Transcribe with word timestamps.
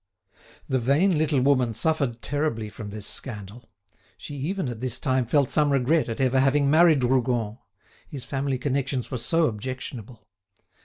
The 0.67 0.79
vain 0.79 1.15
little 1.15 1.41
woman 1.41 1.75
suffered 1.75 2.23
terribly 2.23 2.69
from 2.69 2.89
this 2.89 3.05
scandal. 3.05 3.65
She 4.17 4.33
even 4.35 4.67
at 4.67 4.81
this 4.81 4.97
time 4.97 5.27
felt 5.27 5.51
some 5.51 5.71
regret 5.71 6.09
at 6.09 6.19
ever 6.19 6.39
having 6.39 6.71
married 6.71 7.03
Rougon; 7.03 7.59
his 8.09 8.25
family 8.25 8.57
connections 8.57 9.11
were 9.11 9.19
so 9.19 9.45
objectionable. 9.45 10.25